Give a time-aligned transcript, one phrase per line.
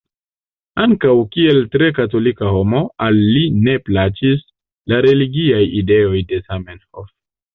[0.83, 4.41] Ankaŭ kiel tre katolika homo, al li ne plaĉis
[4.93, 7.09] la religiaj ideoj de Zamenhof.